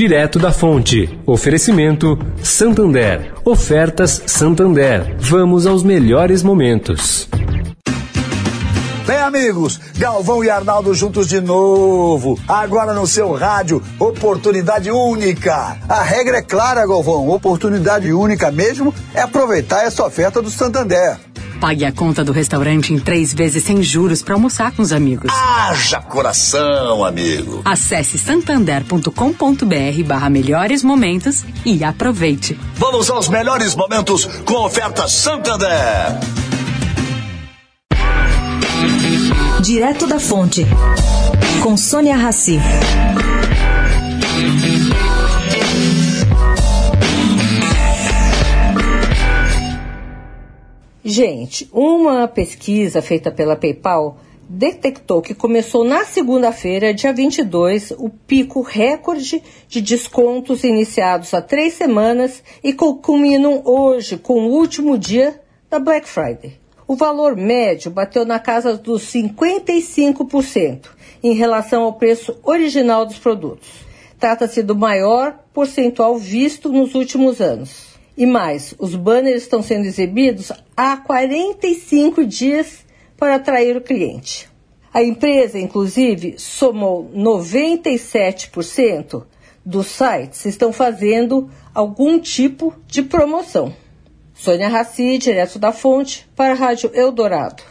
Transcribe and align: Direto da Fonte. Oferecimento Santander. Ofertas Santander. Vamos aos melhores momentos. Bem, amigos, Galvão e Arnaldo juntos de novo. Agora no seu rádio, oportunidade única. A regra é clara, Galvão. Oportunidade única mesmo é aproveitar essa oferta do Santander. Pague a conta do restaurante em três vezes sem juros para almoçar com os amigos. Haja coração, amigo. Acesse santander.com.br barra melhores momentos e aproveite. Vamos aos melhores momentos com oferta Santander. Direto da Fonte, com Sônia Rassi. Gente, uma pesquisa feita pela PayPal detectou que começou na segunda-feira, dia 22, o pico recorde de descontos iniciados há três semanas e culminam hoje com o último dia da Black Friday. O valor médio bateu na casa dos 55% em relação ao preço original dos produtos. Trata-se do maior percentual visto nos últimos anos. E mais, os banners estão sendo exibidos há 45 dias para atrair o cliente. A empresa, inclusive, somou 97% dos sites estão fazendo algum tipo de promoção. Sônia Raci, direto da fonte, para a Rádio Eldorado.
Direto 0.00 0.38
da 0.38 0.50
Fonte. 0.50 1.20
Oferecimento 1.26 2.18
Santander. 2.42 3.34
Ofertas 3.44 4.22
Santander. 4.24 5.14
Vamos 5.20 5.66
aos 5.66 5.82
melhores 5.84 6.42
momentos. 6.42 7.28
Bem, 9.06 9.18
amigos, 9.18 9.78
Galvão 9.98 10.42
e 10.42 10.48
Arnaldo 10.48 10.94
juntos 10.94 11.28
de 11.28 11.38
novo. 11.42 12.38
Agora 12.48 12.94
no 12.94 13.06
seu 13.06 13.34
rádio, 13.34 13.82
oportunidade 13.98 14.90
única. 14.90 15.76
A 15.86 16.02
regra 16.02 16.38
é 16.38 16.42
clara, 16.42 16.86
Galvão. 16.86 17.28
Oportunidade 17.28 18.10
única 18.10 18.50
mesmo 18.50 18.94
é 19.12 19.20
aproveitar 19.20 19.84
essa 19.84 20.02
oferta 20.06 20.40
do 20.40 20.48
Santander. 20.48 21.18
Pague 21.60 21.84
a 21.84 21.92
conta 21.92 22.24
do 22.24 22.32
restaurante 22.32 22.94
em 22.94 22.98
três 22.98 23.34
vezes 23.34 23.62
sem 23.64 23.82
juros 23.82 24.22
para 24.22 24.34
almoçar 24.34 24.72
com 24.72 24.80
os 24.80 24.92
amigos. 24.92 25.30
Haja 25.30 26.00
coração, 26.00 27.04
amigo. 27.04 27.60
Acesse 27.66 28.18
santander.com.br 28.18 30.04
barra 30.06 30.30
melhores 30.30 30.82
momentos 30.82 31.44
e 31.64 31.84
aproveite. 31.84 32.58
Vamos 32.76 33.10
aos 33.10 33.28
melhores 33.28 33.74
momentos 33.74 34.24
com 34.46 34.54
oferta 34.64 35.06
Santander. 35.06 35.68
Direto 39.60 40.06
da 40.06 40.18
Fonte, 40.18 40.66
com 41.62 41.76
Sônia 41.76 42.16
Rassi. 42.16 42.58
Gente, 51.02 51.66
uma 51.72 52.28
pesquisa 52.28 53.00
feita 53.00 53.30
pela 53.30 53.56
PayPal 53.56 54.18
detectou 54.46 55.22
que 55.22 55.34
começou 55.34 55.82
na 55.82 56.04
segunda-feira, 56.04 56.92
dia 56.92 57.10
22, 57.10 57.92
o 57.92 58.10
pico 58.10 58.60
recorde 58.60 59.42
de 59.66 59.80
descontos 59.80 60.62
iniciados 60.62 61.32
há 61.32 61.40
três 61.40 61.72
semanas 61.72 62.42
e 62.62 62.74
culminam 62.74 63.62
hoje 63.64 64.18
com 64.18 64.42
o 64.42 64.50
último 64.50 64.98
dia 64.98 65.40
da 65.70 65.78
Black 65.78 66.06
Friday. 66.06 66.60
O 66.86 66.94
valor 66.94 67.34
médio 67.34 67.90
bateu 67.90 68.26
na 68.26 68.38
casa 68.38 68.76
dos 68.76 69.04
55% 69.04 70.86
em 71.22 71.32
relação 71.32 71.84
ao 71.84 71.94
preço 71.94 72.36
original 72.42 73.06
dos 73.06 73.18
produtos. 73.18 73.68
Trata-se 74.18 74.62
do 74.62 74.76
maior 74.76 75.38
percentual 75.54 76.18
visto 76.18 76.68
nos 76.68 76.94
últimos 76.94 77.40
anos. 77.40 77.90
E 78.20 78.26
mais, 78.26 78.74
os 78.78 78.94
banners 78.94 79.42
estão 79.44 79.62
sendo 79.62 79.86
exibidos 79.86 80.52
há 80.76 80.98
45 80.98 82.26
dias 82.26 82.84
para 83.16 83.36
atrair 83.36 83.78
o 83.78 83.80
cliente. 83.80 84.46
A 84.92 85.02
empresa, 85.02 85.58
inclusive, 85.58 86.34
somou 86.36 87.10
97% 87.16 89.24
dos 89.64 89.86
sites 89.86 90.44
estão 90.44 90.70
fazendo 90.70 91.48
algum 91.74 92.18
tipo 92.18 92.74
de 92.86 93.02
promoção. 93.02 93.74
Sônia 94.34 94.68
Raci, 94.68 95.16
direto 95.16 95.58
da 95.58 95.72
fonte, 95.72 96.28
para 96.36 96.52
a 96.52 96.56
Rádio 96.56 96.90
Eldorado. 96.92 97.62